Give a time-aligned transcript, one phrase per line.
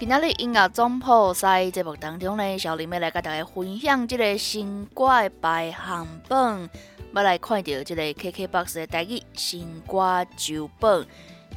[0.00, 5.10] 今日音乐总铺在节目当中呢，小林要来甲大家分享这个新歌
[5.42, 6.66] 排行榜，
[7.14, 11.04] 要来看到这个 KKBOX 的台语新歌周榜。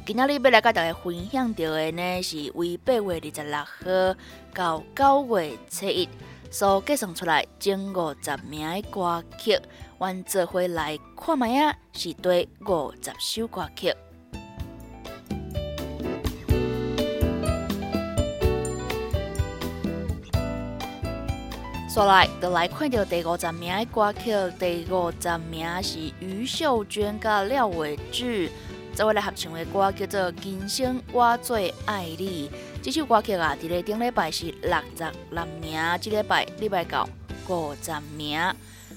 [0.04, 4.14] 今日要来甲大家分享到的呢，是为八月二十六号
[4.52, 6.08] 到九月七日
[6.50, 9.58] 所计算出来前五十名的歌曲，
[9.98, 13.94] 阮做回来看卖啊，是对五十首歌曲。
[21.94, 24.32] 再来，就来看到第五十名的歌曲。
[24.58, 28.50] 第五十名是余秀娟甲廖伟志
[28.92, 32.50] 做位来合唱的歌，叫做《今生我最爱你》。
[32.82, 37.08] 这首歌曲啊，伫咧顶礼拜是六十六名，这礼拜礼拜到
[37.48, 38.40] 五十名。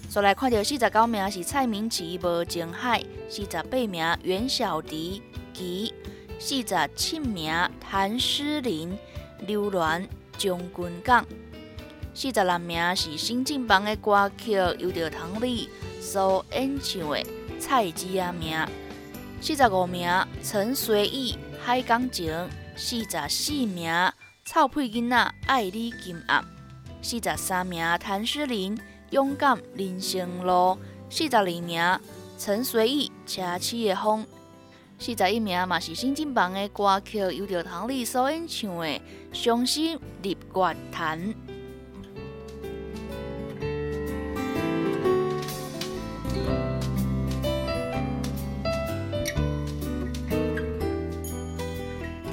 [0.09, 5.21] 再来看到四十九名是蔡明琪《无情海》，四十八名袁小迪
[5.55, 5.93] 《吉》，
[6.41, 8.97] 四十七名谭诗琳
[9.45, 10.03] 《流岚
[10.35, 11.23] 将军港》。
[12.19, 15.69] 四十六名是新进榜的歌曲，由着唐丽
[16.01, 17.17] 所演唱的
[17.59, 18.57] 《菜鸡仔名》。
[19.39, 20.09] 四十五名
[20.41, 22.33] 陈随意《海港情》。
[22.75, 23.91] 四十四名
[24.45, 26.43] 臭屁囡仔爱你今暗。
[27.03, 28.75] 四十三名谭诗琳
[29.11, 30.51] 《勇敢人生路》。
[31.11, 31.99] 四十二名
[32.39, 34.23] 陈随意《车起的风》。
[34.97, 38.87] 四十一名嘛是新进榜的歌曲，由着唐丽所演唱的
[39.31, 41.19] 《伤心入乐坛》。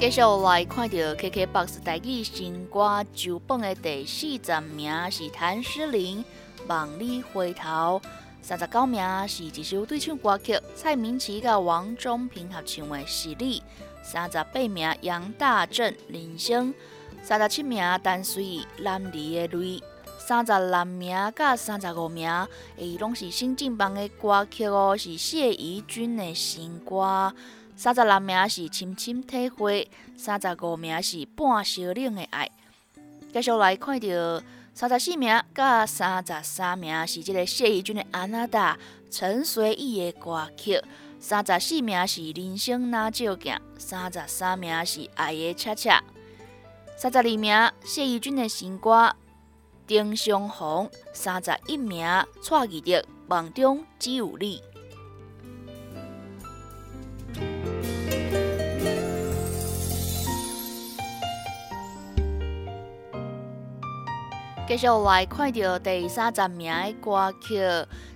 [0.05, 6.23] 继续来看到 KKBOX 台语新歌周榜的第四十名是谭诗琳
[6.67, 7.99] 《望你回头》，
[8.39, 13.59] 三十九名是一首对唱歌曲，蔡明琪甲王中平合唱的《是你》，
[14.03, 16.71] 三十八名杨大正《人生》，
[17.23, 19.79] 三十七名陈随意《南离的泪》，
[20.19, 22.29] 三十六名甲三十五名，
[22.77, 27.33] 诶，拢是新进榜的歌曲哦，是谢怡君的新歌。
[27.75, 32.49] 三十六名是深深体会，三十五名是半小冷的爱。
[33.33, 34.41] 继续来看到
[34.73, 38.77] 三十四名甲三十三名是这个谢怡君的安娜达，
[39.11, 40.81] 陈随意的歌曲。
[41.19, 46.01] 三十四名是人生哪照镜，三十三名是爱的恰恰。
[46.97, 49.13] 三十二名谢怡君的新歌
[49.85, 52.07] 丁相逢，三十一名
[52.41, 54.61] 蔡依的梦中只有你。
[64.75, 67.57] 继续来看到第三十名的歌曲，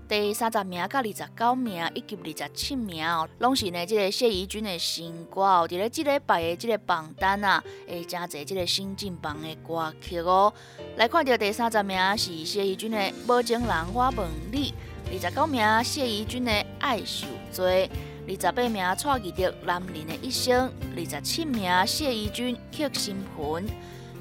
[0.09, 5.65] 第三十名到二十九名以及二十七名，拢是呢，即个谢怡君的新歌哦。
[5.65, 10.53] 伫咧即礼拜的即个榜单啊，会真侪即个新进榜的歌曲哦。
[10.97, 14.73] 来看到第三十名是谢怡君的《无情人我问你》，
[15.13, 17.89] 二十九名谢怡君的《爱受罪》，
[18.27, 23.65] 二十八名蔡依的《男人的一生》，二十七名谢怡君《刻心魂》。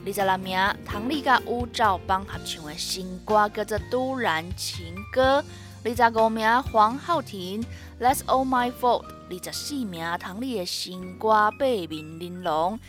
[0.09, 5.45] 二十六名唐丽甲吴兆邦合唱的新歌叫做《突然情歌》，
[6.03, 7.63] 二十五名黄浩庭
[8.01, 12.81] 《That's All My Fault》，二十四名唐丽的新歌《八面玲珑》，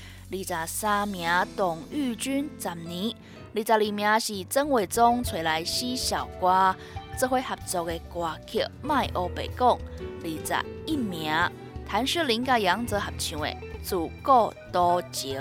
[0.53, 3.11] 二十三名董玉君《十年》，
[3.53, 6.73] 二十二名是曾伟忠找来四小瓜。
[7.17, 9.67] 这回合作的歌曲《卖欧白讲》，
[10.23, 11.33] 二十一名
[11.85, 13.47] 谭诗琳甲杨泽合唱的
[13.83, 15.37] 《自古多情》。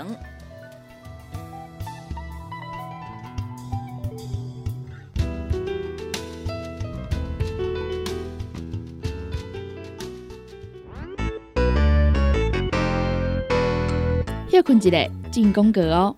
[14.59, 16.13] 休困一下，进攻歌哦。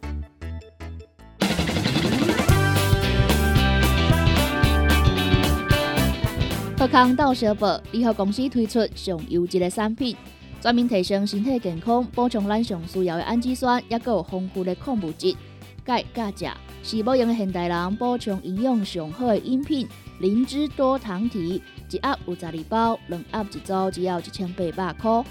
[6.76, 10.18] 福康到小宝，联合公司推出上优质的产品，
[10.60, 15.36] 专门提升身体健康，补充咱上需要的氨基酸，也有丰富的矿物质。
[15.84, 19.88] 钙、钾、钾，是保养现代人补充营养上好的饮品。
[20.20, 21.62] 灵芝多糖体
[21.92, 25.24] 一盒有十二包，两盒一组只要一千八百块。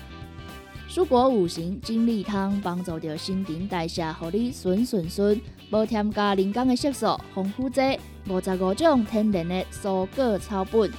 [0.91, 5.41] 蔬果五行精力汤帮助着新陈代谢，互你顺顺顺，
[5.71, 7.81] 无添加人工的色素、防腐剂，
[8.29, 10.91] 五十五种天然的蔬果草本，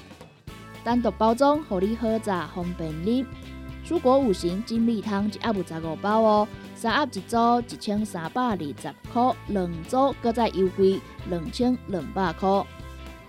[0.82, 3.26] 单独包装，互你好榨方便饮。
[3.86, 12.66] 蔬果五行精力汤一盒有十五包哦，三盒一组一千三百二十块，两组搁再优惠两千两百块。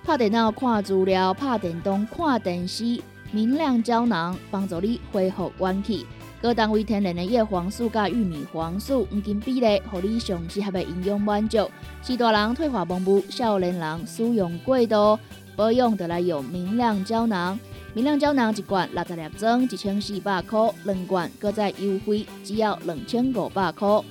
[0.04, 6.06] 拍电脑看资料，拍电动看电视，明亮胶囊帮助你恢复元气。
[6.42, 11.70] 各单位天然的叶黄素加玉米黄素黄金比例，互你上适合的营养满足。
[12.02, 15.16] 是大人退化蒙雾，少年人使用过度，
[15.54, 17.56] 保养得来用明亮胶囊。
[17.94, 24.02] 明亮胶囊一罐六十粒装，一千四百块；两罐各再优惠，只要两千五百块。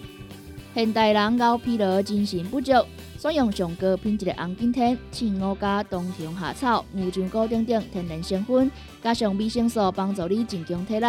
[0.74, 2.72] 现代人熬疲劳、精神不足。
[3.22, 11.06] 选用上高品质的红景天、青乌加、冬虫夏草、牛樟菇等等天然成分，加上维生素，帮助你增强体力。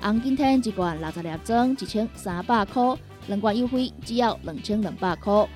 [0.00, 2.96] 红景天一罐六十粒装，一千三百块，
[3.26, 5.48] 两罐优惠只要两千两百块。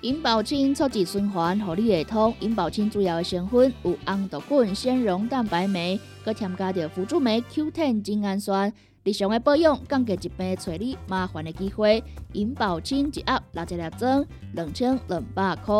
[0.00, 2.34] 银保清促进循环，让你会通。
[2.40, 8.72] 银保清主要的成分有红豆根、纤溶蛋白酶，佮添加着辅助酶 Q10 精氨酸。
[9.02, 12.04] 日常的保养，降低疾病找你麻烦的机会。
[12.34, 15.74] 银保清一盒六十粒装，两千两百块。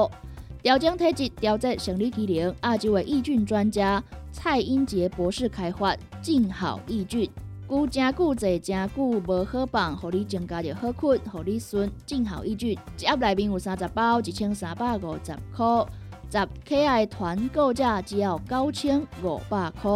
[0.62, 4.02] 调整体质、调节生理机能，亚洲的益菌专家
[4.32, 7.31] 蔡英杰博士开发静好益菌，
[7.69, 11.93] 久真久坐真久无好放，互你增加着好困，互你顺。
[12.06, 15.87] 静好益菌一盒内面有三十包，一千三百五十块。
[16.32, 19.90] 十 K I 团购价只要九千五百块。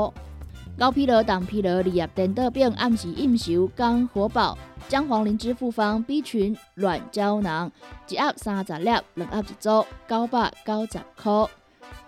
[0.77, 7.71] 高疲劳、党疲劳、利亚电豆饼、暗时应酬、刚火爆、姜黄灵芝复方 B 群软胶囊，
[8.09, 11.47] 一盒三十粒，两盒一组，九百九十块。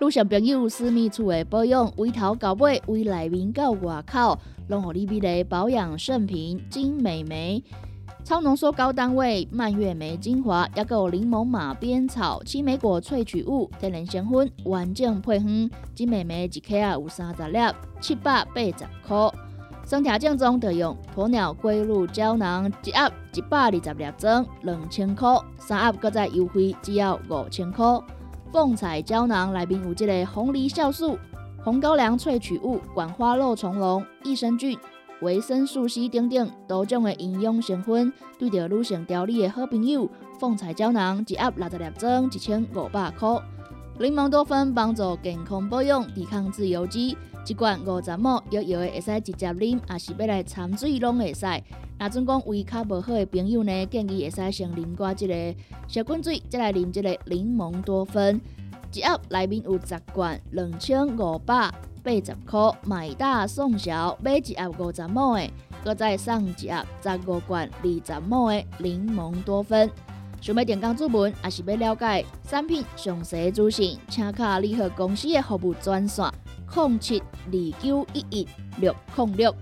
[0.00, 4.36] 路上朋友私密处的保养，从头到尾，从内面到外口，
[4.66, 7.62] 拢互你美丽保养圣品金美眉。
[8.26, 15.70] 超浓缩高单位蔓越莓精华，也有柠檬马鞭草、青梅果萃取物、天然成分，完整配方。
[15.94, 17.58] 金美眉一克啊有三十粒，
[18.00, 18.74] 七百八十
[19.06, 19.30] 块。
[19.84, 25.38] 生条正宗的用鸵鸟龟鹿胶囊，一盒一百二十粒装，两千块。
[25.60, 27.86] 三盒搁再优惠，只要五千块。
[28.50, 31.16] 凤彩胶囊内面有这个红梨酵素、
[31.62, 34.76] 红高粱萃取物、管花肉虫龙、益生菌。
[35.22, 40.08] 维生素 C 等等多种的营养成分，对着女性调理的好朋友，
[40.38, 43.40] 凤彩胶囊一盒六十粒装，一千五百块。
[43.98, 47.16] 柠檬多酚帮助健康保养，抵抗自由基，
[47.46, 51.46] 一罐五十毫摇摇的会使直接啉，也是要来掺水拢会使。
[51.98, 55.54] 若准讲胃较无好的朋友呢，建议会使先啉寡即个
[55.88, 58.38] 小滚水，再来啉即个柠檬多酚。
[58.92, 61.72] 一盒内面有十罐，两千五百。
[62.06, 65.50] 八十块买大送小，买一盒五十毛的，
[65.82, 69.90] 搁再送一盒十五罐二十毛的柠檬多酚。
[70.40, 76.32] 想要点关注文，还是要了解产品详细资讯，请卡联合公司的服务专线：
[76.72, 78.48] 零七二九一一
[78.78, 79.52] 六零六。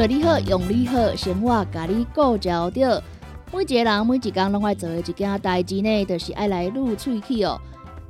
[0.00, 3.02] 对你好，用你好，生活甲你顾焦着。
[3.52, 7.60] 每一个人每一工拢爱做的一件代志呢，就是爱来撸喙齿哦。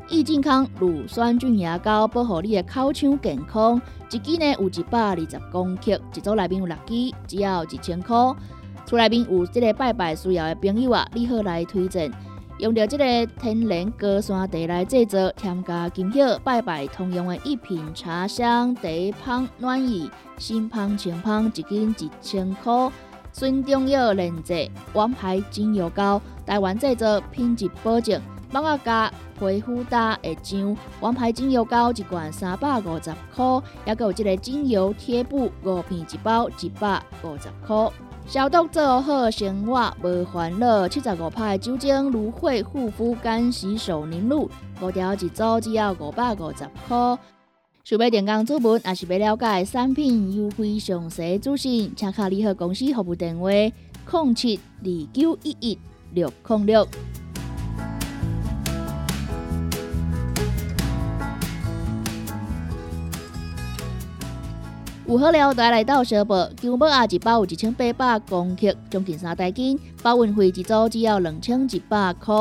[0.09, 3.83] 益健康乳酸菌牙膏，保护你的口腔健康。
[4.09, 8.17] 一支呢有一百二十公克，一组内面有六支，只要一千块。
[8.87, 12.09] 厝内面有这个拜拜需要的朋友啊，你好来推荐。
[12.61, 18.83] 用着这个天然高山茶来制作，添加金叶拜拜通用的一品茶香茶
[19.25, 22.91] 香暖意，新香清香一斤一千块。
[23.33, 28.21] 纯中药炼制，王牌精油膏，台湾制作，品质保证。
[28.53, 37.91] 帮我加皮肤打的酱，王牌精油膏一罐三百五十块，还有这个精油贴布五片一包，一百五十块。
[38.27, 40.87] 消毒做好，生活无烦恼。
[40.87, 44.49] 七十五派酒精芦荟护肤干洗手凝露，
[44.81, 47.19] 五条一组只要五百五十块。
[47.83, 55.79] 想要电工主文，也是要了解产品优惠详细资讯，请卡联合公司服务电话：零七二九一一
[56.13, 56.87] 六零六。
[65.11, 72.33] 有好料带来到小宝，姜母鸭一包有一千八百公克，将近三袋斤，包运费一组只要两千一百块。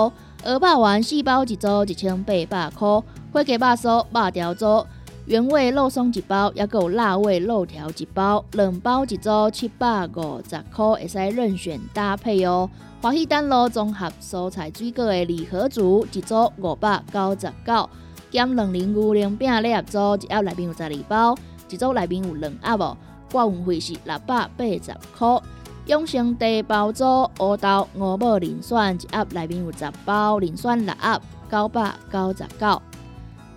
[0.43, 2.87] 鹅肉丸四包一组一千八百块，
[3.33, 4.85] 火鸡肉酥、肉条酥、
[5.25, 12.69] 原味肉松一包，也有辣味肉条一包，两包一组七百五十块，会使任选搭配哦。
[13.01, 17.89] 华喜丹路综合蔬菜水果的礼盒组一组五百九十九，
[18.29, 19.97] 减两零牛零饼礼盒组
[20.27, 21.35] 一盒内面有十二包，
[21.69, 22.97] 一组内面有两盒哦。
[23.31, 25.41] 挂运费是六百八十块。
[25.85, 27.03] 永生地包组
[27.39, 31.21] 乌豆五宝磷酸一盒内面有十包，磷酸六盒
[31.51, 32.81] 九百九十九。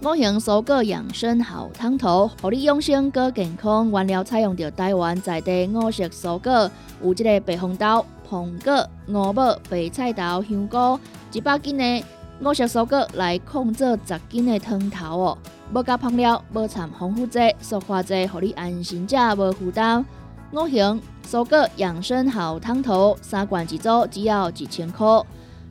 [0.03, 3.91] 五行蔬果养生好汤头，互你养生更健康。
[3.91, 6.71] 原料采用着台湾在地五色蔬果，
[7.03, 10.99] 有即个白红豆、红果、五宝、白菜头、香菇，
[11.33, 12.05] 一百斤的
[12.45, 15.39] 五色蔬果来控制十斤的汤头哦。
[15.73, 20.05] 无加香料，无掺防腐剂、塑化剂，互你安心食，无负担。
[20.51, 25.07] 五行蔬果养生好汤头，三罐一组，只要一千块。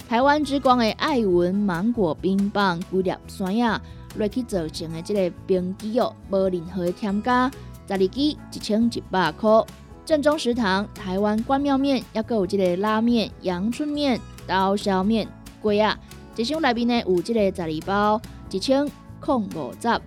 [0.08, 3.80] 台湾之光的爱文芒果冰棒，规粒酸呀。
[4.18, 7.51] 落去做成的这个冰机哦，无任何的添加，
[7.86, 9.50] 十二支一千一百块。
[10.06, 15.28] 正宗食堂台湾关庙面，也有这个拉面、阳春面、刀削面，
[15.62, 15.98] 贵啊！
[16.35, 20.01] 一箱内面呢有这个十二包，一千空五十。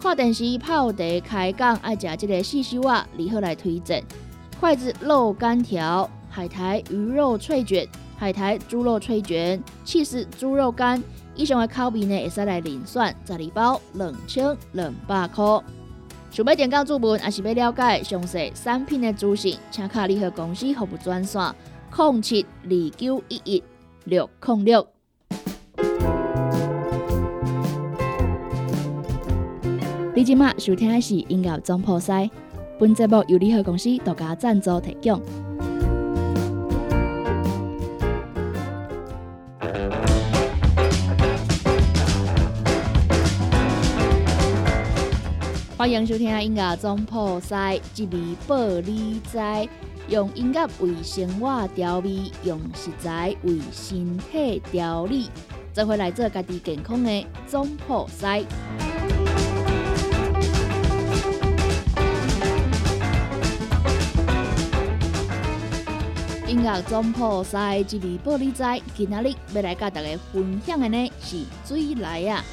[0.00, 4.02] 看电视泡茶开讲，爱食这个四修啊，如何来推荐？
[4.60, 11.02] 筷子肉干条、海苔鱼肉脆卷、海苔猪肉脆卷、气势猪肉干。
[11.34, 15.44] 以上的口味呢，会使来零算十二包两千两百块。
[16.30, 21.42] 想要点购注文，还是要了解详细产品的资讯，请卡联合公司服务专线：
[21.96, 23.62] 零七二九一一
[24.04, 24.93] 六零六。
[30.16, 32.30] 你今麦收听的是音乐总破塞，
[32.78, 35.20] 本节目由联合公司独家赞助提供。
[45.76, 48.56] 欢迎收听音乐总破塞，一味保
[48.86, 49.36] 你知，
[50.08, 55.28] 用音乐为生活调味，用食材为身体调理，
[55.72, 58.44] 做回来做家己健康的总破塞。
[66.54, 68.62] 音乐总破塞，一味保你知，
[68.96, 72.44] 今仔日要来甲大家分享的呢是水来啊！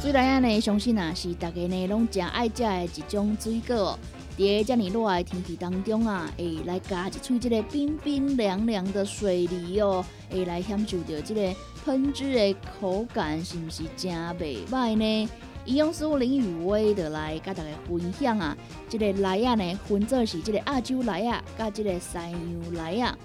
[0.00, 3.98] 水来啊呢，相信啊是大家呢拢真爱食的一种水果哦。
[4.38, 11.54] 伫遮尼热的天气当中啊，会来加一喙这个冰冰凉凉的水梨哦，会来享受到这个
[11.84, 15.28] 喷汁的口感，是毋是真袂歹呢？
[15.64, 18.56] 营养师林雨薇就来甲大家分享啊，
[18.88, 22.32] 这个梨啊呢，分作是这个亚洲梨啊，甲这个西洋
[22.72, 23.16] 梨啊，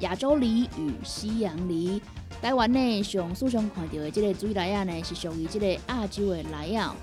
[0.00, 2.02] 亚洲梨与西洋梨。
[2.42, 6.94] 台湾呢，上书上看到的这个水梨啊呢，是属于这个亚洲的梨啊。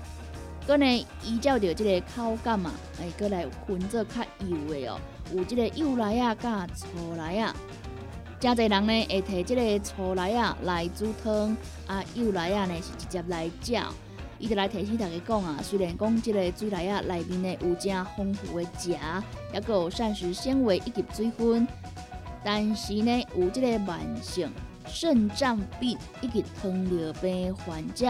[0.68, 5.00] 佮呢，依照着这个口感嘛，哎，佮来分做较幼的哦，
[5.34, 7.56] 有这个幼梨啊，甲粗梨啊。
[8.38, 13.90] 真侪人呢，会摕这个粗梨啊来煮汤，啊，幼梨啊呢是直接来炒。
[14.44, 19.24] 伊就来提醒大家讲啊，虽然讲这个水梨啊内面呢有真丰富的钾，
[19.54, 21.66] 也有膳食纤维以及水分，
[22.44, 24.46] 但是呢有这个慢性。
[24.86, 28.04] 肾脏病以及糖尿病患者，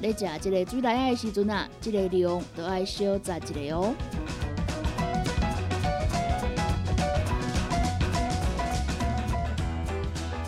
[0.00, 3.94] 咧食这个水梨的时阵啊，这个量都要少食一个哦。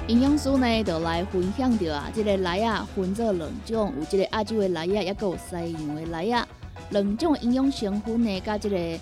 [0.09, 6.47] 营养师呢，就来分享着啊，这个梨啊分做两种，有这个亚洲的梨啊，也有西洋的梨啊，
[6.91, 9.01] 两种营养成分呢，甲这个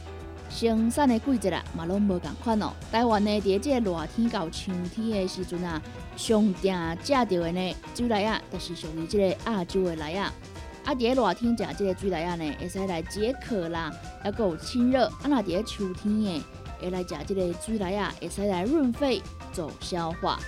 [0.49, 2.73] 生产的季节啊，嘛拢无共款哦。
[2.91, 5.81] 台湾呢，伫这个热天到秋天的时阵啊。
[6.17, 10.33] 上常食到的呢，水梨啊，就是属于这个亚洲的梨啊。
[10.87, 13.93] 啊，伫咧热天食这个水梨啊呢，会使来解渴啦，
[14.23, 15.05] 还有清热。
[15.07, 16.43] 啊，那伫咧秋天诶，
[16.85, 19.23] 会来食这个水梨啊，会使来润肺、
[19.55, 20.39] 助消化。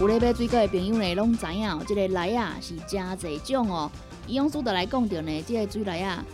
[0.00, 3.90] 有咧买水果的朋友呢，拢知影，这个梨啊是真侪种哦。
[4.26, 6.24] 营养师都来讲着呢，这个水梨啊，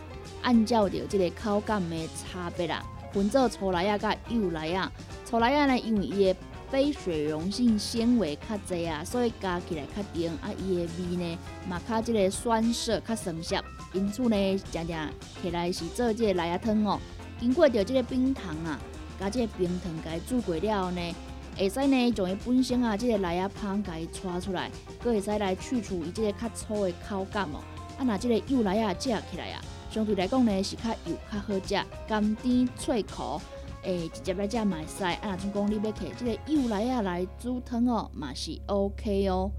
[0.42, 4.90] 按照着这个口感的差别啦，分做粗梨啊、甲幼梨啊。
[5.24, 6.36] 粗梨啊呢，因为伊的
[6.70, 11.38] 非水溶性纤维较济啊，所以加起来较甜啊，伊的味呢
[11.68, 13.56] 嘛较即个酸涩较生涩，
[13.92, 15.10] 因此呢常常
[15.42, 16.98] 起来是做即个梨仔汤哦。
[17.40, 18.78] 经过着即个冰糖啊，
[19.18, 21.14] 加即个冰糖甲煮过了后呢，
[21.56, 24.70] 会使呢从伊本身啊即个梨仔香甲伊搓出来，
[25.02, 27.58] 佫会使来去除伊即个较粗的口感哦。
[27.98, 33.40] 啊，那即个幼梨啊食起来啊，相对来讲呢是较油较好食，甘甜脆口。
[33.84, 35.04] 诶，直接来食买使。
[35.04, 39.50] 啊，总讲你要摕即个柚来啊来煮汤哦，嘛是 OK 哦。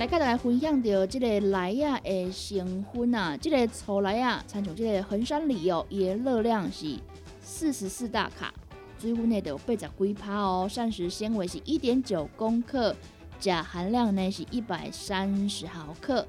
[0.00, 6.96] 来，甲大家分享到这个来啊的成分啊，这个粗来啊，参像即个衡山梨哦，伊的热量是
[7.42, 8.50] 四十四大卡，
[8.98, 12.96] 水分呢有八十几趴哦，膳食纤维是一点九公克，
[13.38, 16.26] 钾含量呢是一百三十毫克。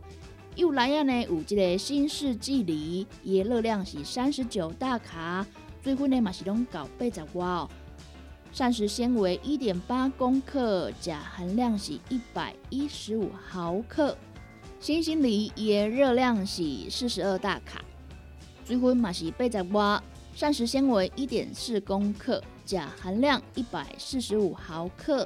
[0.57, 5.47] 又来啊呢有这个新世纪梨，伊的热量是三十九大卡，
[5.81, 7.69] 水分呢嘛是拢到八十外哦。
[8.51, 14.15] 膳食纤维一点八公克，钾含量是一百一十五毫克。
[14.81, 17.81] 星星梨也热量是四十二大卡，
[18.65, 20.03] 水分嘛是八十瓦，
[20.35, 25.25] 膳食纤维一点四公克，钾含量一百四十五毫克。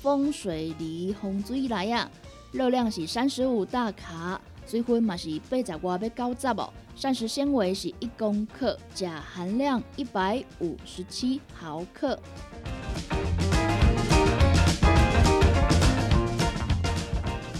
[0.00, 2.10] 风水梨红水来呀，
[2.50, 4.40] 热量是三十五大卡。
[4.68, 12.20] 水分嘛是八十外要九十哦，膳食纤维是一公克，钾含量一百五十七毫克。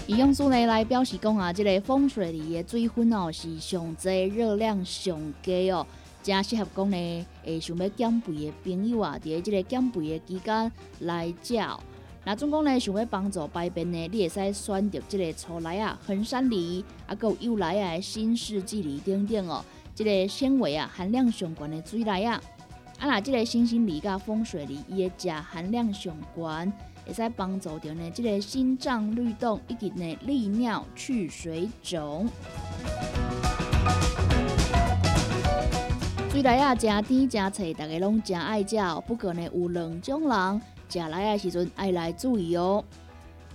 [0.05, 5.87] 营养素呢来表示讲啊，这个风水里的水分哦是上济热量上低哦，
[6.21, 11.55] 正适合讲呢，会想要减肥的朋友啊，伫这个减肥的期间来食。
[12.25, 19.63] 那总共呢，想要帮助排便呢，你会使选择这个粗来啊、衡山梨啊，有幼来啊、新世纪梨等等哦。
[19.95, 22.41] 这个纤维啊含量上高的水来啊，
[22.99, 26.43] 啊那这个星星梨甲风水梨伊的钾含量上高，
[27.05, 32.27] 会使帮助着呢这个心脏律动以及呢利尿去水肿。
[36.29, 38.77] 水来啊，真甜真脆，大家拢真爱食。
[39.07, 40.61] 不过呢，有两种人。
[40.89, 42.83] 食来的时阵爱来注意哦。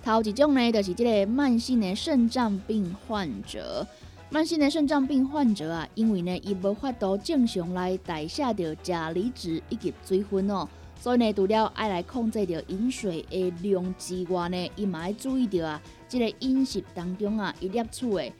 [0.03, 3.85] 头一种呢，就是这个慢性的肾脏病患者。
[4.29, 10.67] 慢性的肾脏病患者啊，因为呢，伊无法度正常来代谢着钾离子以及水分哦，
[10.99, 18.31] 所以呢，除了爱来控制着饮水的量之外呢，伊嘛要注意着啊，这个饮食当中啊，一摄取的。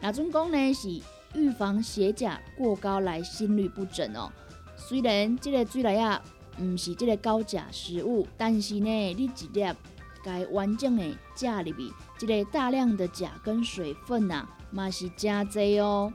[0.00, 0.88] 那总讲呢，是
[1.34, 4.30] 预防血钾过高来心律不整哦。
[4.76, 6.22] 虽然这个水来啊。
[6.58, 9.64] 毋是即个高钾食物，但是呢，你一粒
[10.22, 11.02] 该完整的
[11.34, 16.12] 食入去，即个大量的钾跟水分呐，嘛是真济哦。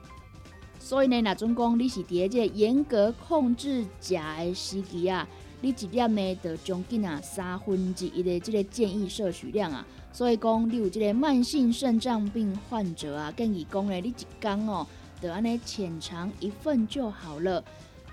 [0.79, 5.27] 所以呢，若总讲你是伫即个严格控制钾的时期啊，
[5.61, 9.85] 你一粒呢，就将近啊三分之一的即个建议摄取量啊。
[10.13, 14.85] 所以讲，你有即个慢性肾脏病患者啊，建议讲呢，你一天哦，
[15.19, 17.63] 就安尼浅尝一份就好了。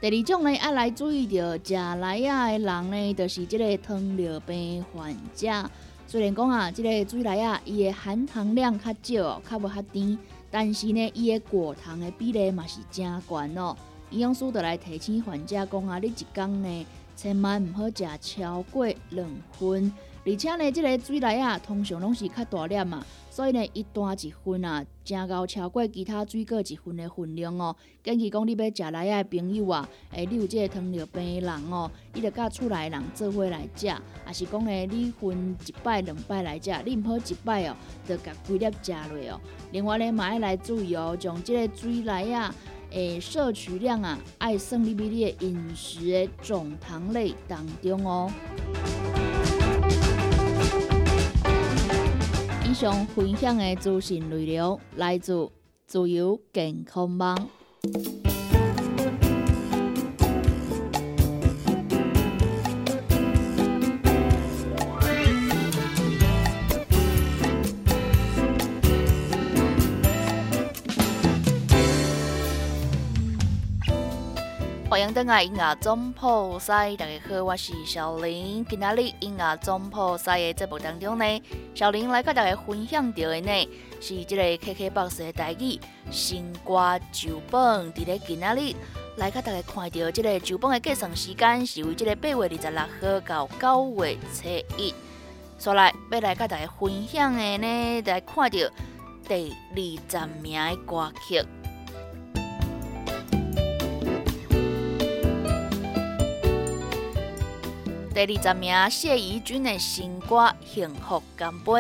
[0.03, 5.71] 第二种呢，爱来注意着食来啊的人呢，就是即个糖尿病患者。
[6.09, 10.19] 虽然讲啊，即个水来啊，伊的含糖量较少，较无较甜，
[10.51, 13.77] 但是呢，伊的果糖的比例嘛是真高哦。
[14.11, 19.93] 营养师就来提醒患者讲啊，你一天呢，千万毋好食超过两份。
[20.27, 23.07] 而且呢，即个水来啊，通常拢是较大粒嘛。
[23.33, 27.75] 所以呢，一单一份啊，正够超过其他水果一份的分量哦。
[28.05, 37.75] 建议讲你要食来的朋友啊，诶，你有这个糖尿病的人哦，你着甲厝内人做伙来食，也是讲呢，你分一摆两摆来食，你毋好一摆哦，
[38.07, 39.41] 就甲规粒食落哦。
[39.71, 42.55] 另外呢，嘛要来注意哦，从这个水来啊，
[42.91, 48.31] 诶，摄取量啊，爱算入去你的饮食的总糖类当中哦。
[52.75, 55.51] 上分享的资讯内容来自
[55.87, 57.37] 自由健康网。
[75.03, 78.65] 迎登来音乐总铺赛，大家好，我是小林。
[78.65, 81.43] 今仔日音乐总铺赛的节目当中呢，
[81.75, 83.69] 小林来跟大家分享到的呢，
[84.01, 85.81] 是这个 KKBOX 的台语
[86.13, 87.93] 新歌九本。
[87.93, 88.77] 伫咧今仔日
[89.17, 94.95] 来跟大家看到这个九本的计算时间是为这个八月二十六号到九月初一。
[95.59, 98.59] 所来要来跟大家分享的呢，来看到
[99.27, 101.45] 第二十名的歌曲。
[108.15, 111.73] 第二十名谢怡君的新歌《幸福干杯》，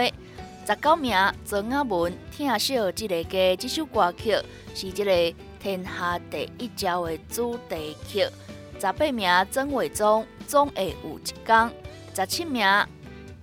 [0.66, 1.14] 十九名
[1.44, 4.34] 曾阿文《听小这个歌》这首歌曲
[4.74, 8.26] 是这个天下第一招的主题曲。
[8.80, 11.70] 十八名曾伟忠总会有一天，
[12.14, 12.66] 十七名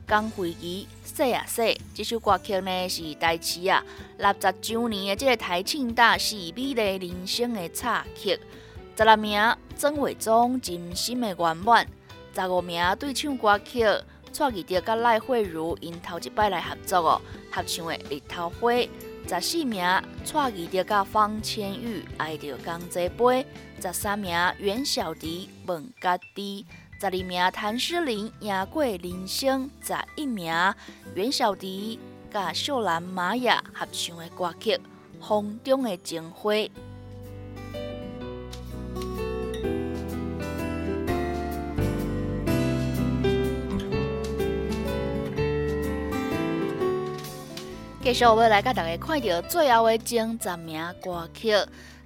[0.07, 3.83] 江惠仪说啊说，这首歌曲呢是台词啊
[4.17, 8.39] 六十周年的这个台庆大戏《美丽人生》的插曲。
[8.97, 9.39] 十六名
[9.77, 11.87] 曾伟忠真心的圆满，
[12.39, 13.83] 十五名对唱歌曲
[14.31, 17.21] 蔡依德甲赖慧茹因头一摆来合作哦，
[17.51, 18.71] 合唱的《日头花》。
[19.27, 19.85] 十四名
[20.23, 23.45] 蔡依德甲方千玉爱着江浙杯。
[23.81, 26.65] 十三名袁小迪问家己。
[27.01, 29.69] 十二名谭诗玲赢过人生。
[29.81, 30.53] 十一名
[31.15, 31.99] 袁小迪
[32.31, 34.75] 甲秀兰玛雅合唱的歌曲
[35.19, 36.53] 《风中的情花》。
[48.09, 51.53] 继续要来甲大家看到最后的前十名歌曲，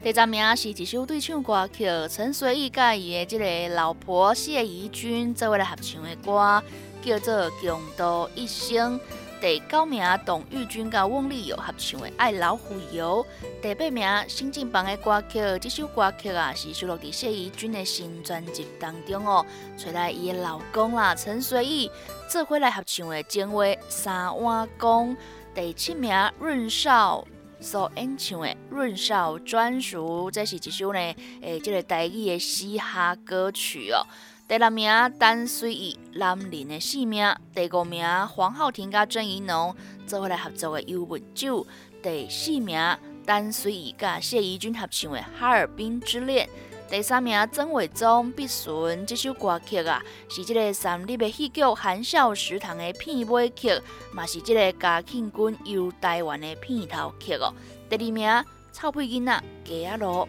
[0.04, 6.62] 第十名是一首对唱歌曲，陈随意甲伊的即个老婆谢怡君做为来合唱的歌，
[7.02, 9.00] 叫做《共度一生》。
[9.40, 13.26] 第九名董玉君甲翁立友合唱的《爱老虎油》。
[13.62, 19.46] 第八名新进榜的歌曲，这首歌曲啊是收录伫谢怡君的新专辑当中哦，
[19.78, 21.90] 找来伊的老公啦陈随意
[22.28, 25.16] 做回来合唱的《情话三碗公》。
[25.56, 27.24] 第七名润少
[27.60, 31.00] 所演唱的润少专属，这是一首呢，
[31.42, 34.04] 诶，这个台语的嘻哈歌曲哦。
[34.48, 34.90] 第六名
[35.20, 39.76] 单随意男人的性命，第五名黄浩庭甲郑怡农
[40.08, 41.64] 做伙来合作的《幽默酒》，
[42.02, 46.48] 第四名单随意甲谢怡君合唱的《哈尔滨之恋》。
[46.90, 57.52] 第三名曾伟忠《必顺》这首歌曲啊，是这个三立的戏剧《含笑食堂》的片尾曲，嘛是这个嘉庆君游台湾的片头曲哦。
[57.90, 60.28] 第二名臭屁囡仔鸡仔路，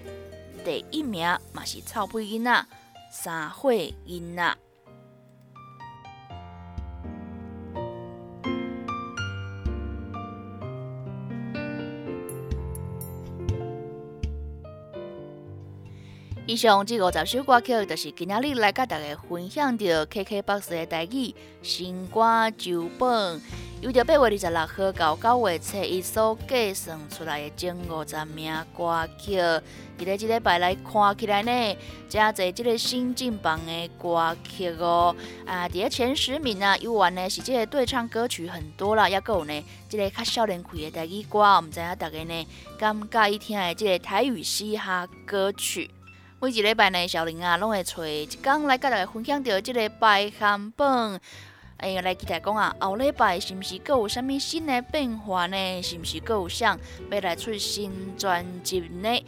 [0.64, 2.66] 第一名嘛是臭屁囡仔
[3.10, 4.56] 三岁囡仔。
[16.54, 23.42] 以上这五十首歌曲，就是今仔日来甲大家分享到 KKBOX 的台语新歌周本，
[23.80, 31.76] 由着八月二十六号到九月初一所计算出来的前五十名歌曲，伫咧即礼拜来看起来呢，
[32.08, 35.12] 加在即个新进榜的歌曲哦，
[35.44, 42.46] 啊，伫咧前十名啊，有完呢是即个对唱歌曲很多啦，也有呢即个较少年开的台语歌，毋知影大家呢
[42.78, 45.90] 敢介意听的即个台语嘻哈歌曲。
[46.44, 51.18] 每一礼拜呢，小林啊，拢会找一工来甲大家分享到即个排行榜。
[51.78, 55.82] 哎呀，来期待讲啊，后礼拜是毋是阁有啥物新的变化呢？
[55.82, 56.78] 是毋是阁有想
[57.10, 59.24] 要来出新专辑呢？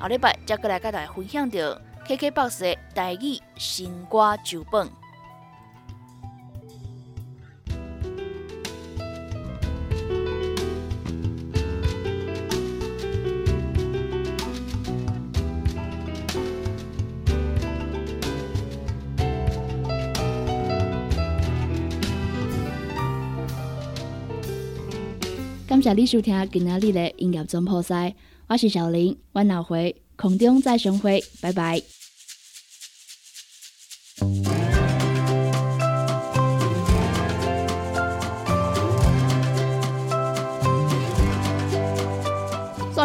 [0.00, 1.58] 后礼拜再过来甲大家分享到
[2.08, 4.88] KKBOX 的台语新歌旧本。
[25.76, 28.14] 感谢你收听今仔日的音乐总破赛，
[28.46, 31.82] 我是小林，我下回空中再相会，拜拜。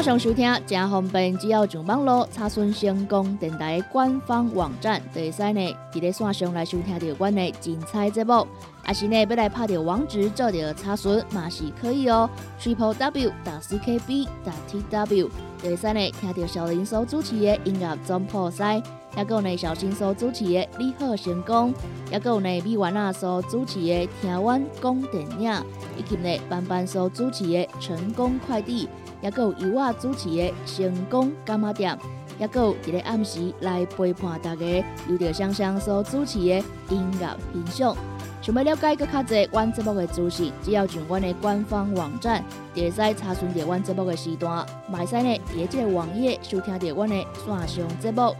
[0.01, 8.47] 线上收听正方便，只要上网络查询成功电台官方网站，就会使呢，伫咧线上来收听到阮的精彩节目。
[8.87, 12.27] 也是呢，要来拍条网址做条查询嘛是可以哦。
[12.59, 15.29] Triple W 打 C K B 打 T W，
[15.61, 18.81] 就会使呢，听到小林所主持的音乐总破塞，
[19.15, 21.71] 也有呢小新所主持的你好成功，
[22.11, 25.53] 也有呢米丸啊所主持的听阮讲电影，
[25.95, 28.89] 以及呢班班所主持的成功快递。
[29.21, 31.97] 也有由我主持的成功干妈店，
[32.39, 37.95] 也有一个暗时来陪伴大家，由着香香所主持的音乐欣赏。
[38.41, 44.65] 想要了解更较侪阮节目的资讯，只要上阮的官方网站，就会使查询到阮节目的时段。
[44.89, 48.36] 买使呢，伫即个网页收听到阮的线上节目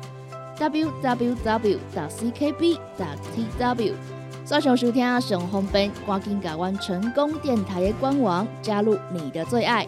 [0.58, 1.78] ：www.
[1.94, 2.80] ckb.
[2.98, 3.94] tw。
[4.44, 9.88] 线上收听上方便，赶紧加阮成功电台的官网，加入你的最爱。